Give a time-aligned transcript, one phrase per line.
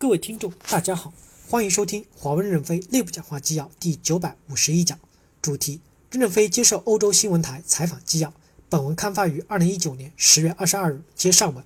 [0.00, 1.12] 各位听众，大家好，
[1.46, 4.98] 欢迎收听华为任正非内部讲话纪要第九百五十一讲，
[5.42, 8.32] 主题：任正非接受欧洲新闻台采访纪要。
[8.70, 11.02] 本文刊发于二零一九年十月二十二日。
[11.14, 11.62] 接上文，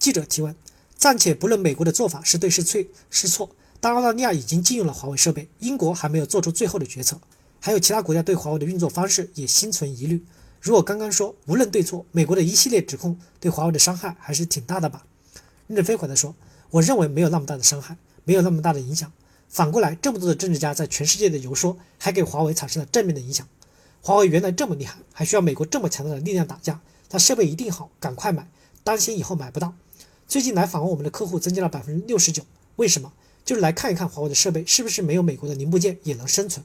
[0.00, 0.56] 记者提问：
[0.96, 3.48] 暂且不论美国的做法是对是错是错，
[3.78, 7.20] 但澳大利亚已经禁用了华为设备，英国还没有做出最后的决策，
[7.60, 10.24] 还有其他国家对华为的运作方式也心存疑虑。
[10.60, 15.06] 如果刚刚说无论对错，美国的一系列指控对华为的伤害还是挺大的吧？
[15.68, 16.34] 任正非回答说。
[16.70, 19.12] 我认为没有那么大的伤害，没有那么大的影响。
[19.48, 23.46] 反过来，这么多的政治家在全世界的游说，还给华为产生了正面的影响。
[24.00, 26.80] 华为原来这么厉害，还需要美国这么强大的力量打架？
[27.08, 28.48] 它设备一定好，赶快买，
[28.84, 29.74] 担心以后买不到。
[30.28, 32.44] 最近来访问我们的客户增加了百分之六十九，
[32.76, 33.12] 为什么？
[33.44, 36.64] 就是来看一看华为的设备是不是没有美国的零部件也能生存。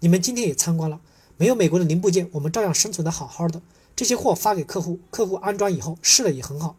[0.00, 1.00] 你们今天也参观了，
[1.36, 3.60] 没有美国的零部件，我们照样生存的好好的。
[3.94, 6.76] 这些货发给客户，客户安装以后试了也很好。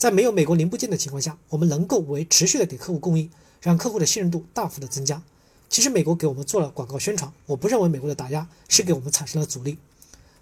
[0.00, 5.22] 在没有美国零部件的情况下，我们能够为持续的给客户供应，让客户的信任度大幅的增加。
[5.68, 9.76] 其实美国给我们做了广告宣传，我不认为美国的打压是给我们产生了阻力。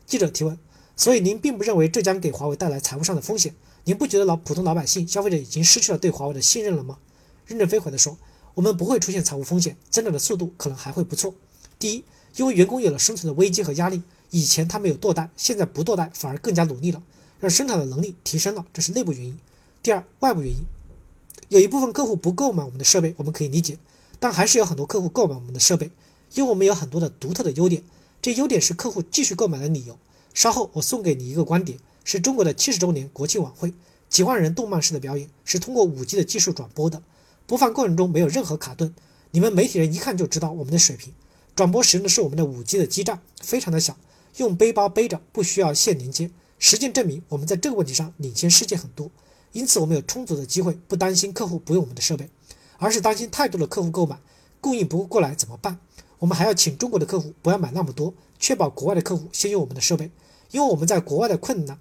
[0.07, 0.57] 记者提问：
[0.95, 3.53] 所以您并不认为这将给华为带来财务上的风险？
[3.83, 6.99] 您不觉得老普通老百姓、消费者已经失去了对华为的信任了吗？
[7.45, 8.17] 任正非回答说：
[8.55, 11.35] 我们不会出现财务风险，增长的速度可能还会不错。
[11.81, 12.05] 第一，
[12.37, 17.03] 因为员工有了生存的危机和压力，以前他们有堕代，现在不堕代，反而更加努力了，
[17.41, 19.37] 让生产的能力提升了，这是内部原因。
[19.89, 20.67] 第二，外部原因，
[21.49, 23.79] 有一部分客户不购买我们的设备，我们可以理解，
[24.21, 25.91] 但还是有很多客户购买我们的设备，
[26.35, 27.83] 因为我们有很多的独特的优点，
[28.21, 29.99] 这优点是客户继续购买的理由。
[30.35, 33.73] 稍后我送给你一个观点，是中国的七十周年国庆晚会，
[34.11, 37.03] 几万人动漫式的表演，是通过五 G 的技术转播的，
[37.47, 38.95] 播放过程中没有任何卡顿，
[39.31, 41.15] 你们媒体人一看就知道我们的水平。
[41.57, 43.97] 转播使用的是我们的五 G 的基站，非常的小，
[44.37, 46.31] 用背包背着，不需要线连接。
[46.59, 49.11] 实践证明，我们在这个问题上领先世界很多。
[49.53, 52.29] 因此，我们有充足的机会，不担心客户不用我们的设备，
[52.79, 54.21] 而是担心太多的客户购买，
[54.61, 55.79] 供应不过来怎么办？
[56.19, 60.11] 我们还要请中国的客户不要买那么多，确保国外的客户先用我们的设备，
[60.51, 61.79] 因为我们在国外的困难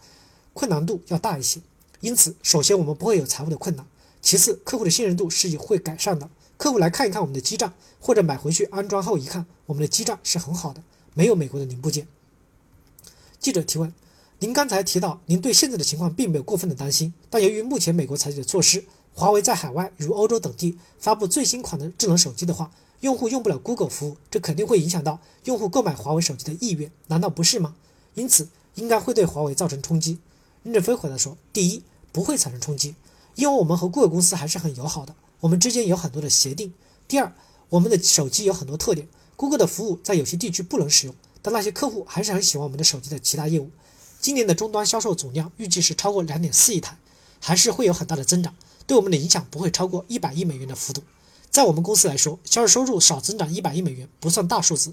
[0.54, 1.60] 困难度要大一些。
[2.00, 3.86] 因此，首先我们不会有财务的困难，
[4.22, 6.30] 其次客户的信任度是会改善的。
[6.56, 10.82] 客户来看一看我们的基站，或者买回去安装后一看，我们的基站是很好的，
[11.14, 12.08] 没有美国的零部件。
[13.40, 13.94] 记者提问。
[14.40, 27.74] 您刚才提到，您对现在的情况并没有过分的担心，但由于目前美国采取的措施，华为在海外如欧洲等地发布最新款的智能手机的话，用户用不了 Google 服务，这肯定会影响到用户购买华为手机的意愿，难道不是吗？
[28.14, 30.20] 因此，应该会对华为造成冲击。
[30.62, 31.82] 任正非回答说：第一，
[32.12, 32.94] 不会产生冲击，
[33.34, 36.76] 因为我们和 Google 公司还是很友好的，我们之间有很多的协定。
[37.08, 37.34] 第二，
[37.70, 43.72] 我们的手机有很多特点，Google 的服务在有些地区不能使用，但那些客户还是很喜欢我们的手机的其他业务。
[44.28, 46.98] 今年的终端销售总量预计是超过两点四亿台，
[47.40, 48.54] 还是会有很大的增长，
[48.86, 51.02] 对我们的影响不会超过一百亿美元的幅度。
[51.50, 54.92] 在我们公司来说，销售收入少增长一百亿美元不算大数字，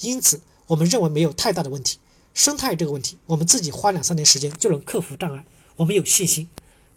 [0.00, 1.98] 因此我们认为没有太大的问题。
[2.32, 5.44] 生态这个问题，我们自己花两三年时间就能克服障碍，
[5.76, 6.48] 我们有信心。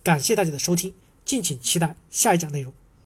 [0.02, 0.94] 感谢大家的收听，
[1.26, 2.72] 敬请期待下一讲内容。